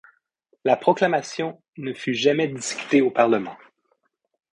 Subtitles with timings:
[0.65, 3.55] La Proclamation ne fut jamais discutée au parlement.